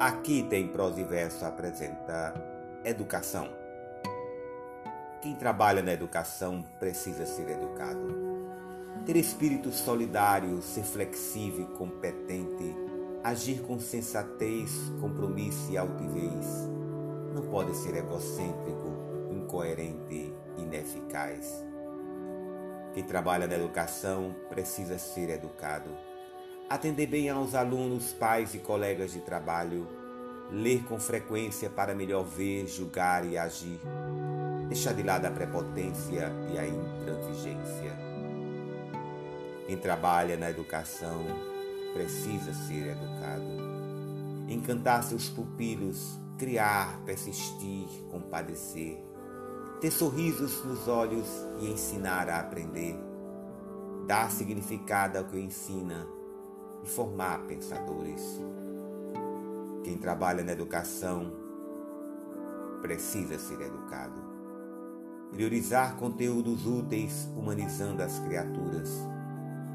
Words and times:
Aqui 0.00 0.42
tem 0.42 0.66
prosa 0.66 0.98
e 0.98 1.04
verso 1.04 1.44
apresenta 1.44 2.32
educação. 2.82 3.50
Quem 5.20 5.36
trabalha 5.36 5.82
na 5.82 5.92
educação 5.92 6.64
precisa 6.78 7.26
ser 7.26 7.50
educado. 7.50 8.08
Ter 9.04 9.16
espírito 9.16 9.70
solidário, 9.70 10.62
ser 10.62 10.84
flexível 10.84 11.64
e 11.64 11.76
competente, 11.76 12.74
agir 13.22 13.60
com 13.60 13.78
sensatez, 13.78 14.72
compromisso 15.02 15.70
e 15.70 15.76
altivez. 15.76 16.46
Não 17.34 17.42
pode 17.50 17.76
ser 17.76 17.94
egocêntrico, 17.94 18.88
incoerente, 19.30 20.32
ineficaz. 20.56 21.62
Quem 22.94 23.04
trabalha 23.04 23.46
na 23.46 23.54
educação 23.54 24.34
precisa 24.48 24.98
ser 24.98 25.28
educado. 25.28 25.90
Atender 26.70 27.08
bem 27.08 27.28
aos 27.28 27.56
alunos, 27.56 28.12
pais 28.12 28.54
e 28.54 28.58
colegas 28.60 29.12
de 29.12 29.18
trabalho. 29.18 29.88
Ler 30.52 30.84
com 30.84 31.00
frequência 31.00 31.68
para 31.68 31.96
melhor 31.96 32.22
ver, 32.22 32.68
julgar 32.68 33.26
e 33.26 33.36
agir. 33.36 33.80
Deixar 34.68 34.92
de 34.92 35.02
lado 35.02 35.26
a 35.26 35.32
prepotência 35.32 36.32
e 36.54 36.56
a 36.56 36.64
intransigência. 36.68 37.98
Quem 39.66 39.76
trabalha 39.76 40.36
na 40.36 40.48
educação 40.48 41.26
precisa 41.92 42.54
ser 42.54 42.92
educado. 42.92 44.48
Encantar 44.48 45.02
seus 45.02 45.28
pupilos, 45.28 46.20
criar, 46.38 47.00
persistir, 47.04 47.88
compadecer 48.12 49.10
ter 49.80 49.90
sorrisos 49.90 50.62
nos 50.62 50.86
olhos 50.86 51.26
e 51.58 51.70
ensinar 51.70 52.28
a 52.28 52.38
aprender, 52.38 52.94
dar 54.06 54.30
significado 54.30 55.16
ao 55.16 55.24
que 55.24 55.38
ensina 55.38 56.06
e 56.82 56.86
formar 56.86 57.46
pensadores. 57.46 58.40
Quem 59.84 59.96
trabalha 59.98 60.42
na 60.44 60.52
educação 60.52 61.32
precisa 62.80 63.38
ser 63.38 63.60
educado. 63.60 64.20
Priorizar 65.30 65.96
conteúdos 65.96 66.66
úteis, 66.66 67.28
humanizando 67.36 68.02
as 68.02 68.18
criaturas. 68.18 68.90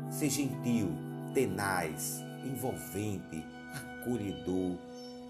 Ser 0.09 0.29
gentil, 0.29 0.89
tenaz, 1.33 2.21
envolvente, 2.43 3.45
acolhedor, 4.01 4.77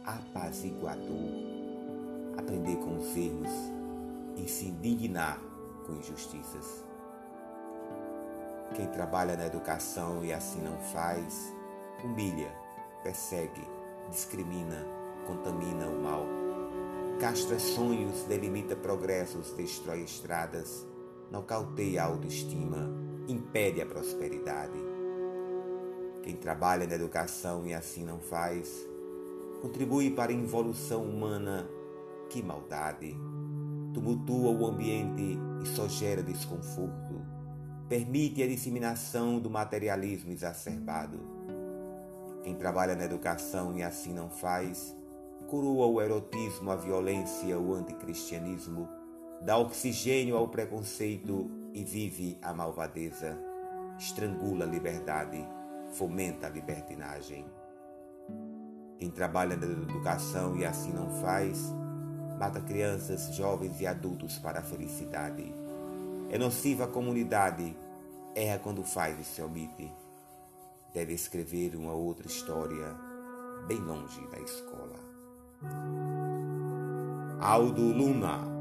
apaziguador. 0.04 1.32
Aprender 2.38 2.76
com 2.78 2.98
os 2.98 3.16
erros 3.16 3.52
e 4.38 4.48
se 4.50 4.66
indignar 4.66 5.40
com 5.86 5.94
injustiças. 5.94 6.84
Quem 8.76 8.88
trabalha 8.88 9.38
na 9.38 9.46
educação 9.46 10.24
e 10.24 10.34
assim 10.34 10.60
não 10.62 10.78
faz, 10.92 11.54
humilha, 12.06 12.52
persegue, 13.04 13.68
discrimina, 14.10 14.86
contamina 15.26 15.88
o 15.88 16.02
mal, 16.02 16.26
castra 17.20 17.60
sonhos, 17.60 18.24
delimita 18.24 18.76
progressos, 18.76 19.52
destrói 19.52 20.04
estradas, 20.04 20.86
nocauteia 21.32 22.04
a 22.04 22.06
autoestima, 22.06 22.90
impede 23.28 23.82
a 23.82 23.86
prosperidade. 23.86 24.80
Quem 26.24 26.36
trabalha 26.36 26.88
na 26.88 26.96
educação 26.96 27.66
e 27.66 27.74
assim 27.74 28.04
não 28.04 28.20
faz, 28.20 28.88
contribui 29.62 30.12
para 30.12 30.32
a 30.32 30.36
involução 30.36 31.04
humana. 31.04 31.70
Que 32.30 32.42
maldade! 32.42 33.16
tumultua 33.96 34.52
o 34.52 34.66
ambiente 34.66 35.40
e 35.64 35.68
só 35.68 35.88
gera 35.88 36.22
desconforto, 36.22 37.26
permite 37.88 38.44
a 38.44 38.48
disseminação 38.48 39.40
do 39.40 39.50
materialismo 39.50 40.34
exacerbado. 40.34 41.35
Quem 42.46 42.54
trabalha 42.54 42.96
na 42.96 43.06
educação 43.06 43.76
e 43.76 43.82
assim 43.82 44.14
não 44.14 44.30
faz, 44.30 44.96
coroa 45.48 45.88
o 45.88 46.00
erotismo, 46.00 46.70
a 46.70 46.76
violência, 46.76 47.58
o 47.58 47.74
anticristianismo, 47.74 48.88
dá 49.42 49.58
oxigênio 49.58 50.38
ao 50.38 50.48
preconceito 50.48 51.50
e 51.74 51.84
vive 51.84 52.38
a 52.44 52.54
malvadeza, 52.54 53.36
estrangula 53.98 54.64
a 54.64 54.68
liberdade, 54.68 55.44
fomenta 55.94 56.46
a 56.46 56.50
libertinagem. 56.52 57.48
Quem 59.00 59.10
trabalha 59.10 59.56
na 59.56 59.66
educação 59.66 60.56
e 60.56 60.68
assim 60.68 60.94
não 60.94 61.10
faz, 61.20 61.74
mata 62.38 62.62
crianças, 62.62 63.34
jovens 63.34 63.82
e 63.82 63.88
adultos 63.88 64.38
para 64.38 64.60
a 64.60 64.64
felicidade. 64.64 65.52
É 66.30 66.38
nociva 66.38 66.84
à 66.84 66.88
comunidade, 66.88 67.76
erra 68.36 68.60
quando 68.60 68.84
faz 68.84 69.20
e 69.20 69.24
se 69.24 69.42
omite. 69.42 70.05
Deve 70.96 71.14
escrever 71.14 71.76
uma 71.76 71.92
outra 71.92 72.26
história, 72.26 72.96
bem 73.68 73.80
longe 73.80 74.26
da 74.30 74.40
escola. 74.40 74.98
Aldo 77.42 77.82
Luna 77.82 78.55